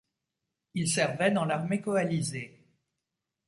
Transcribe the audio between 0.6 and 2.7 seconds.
Il servait dans l'armée coalisée.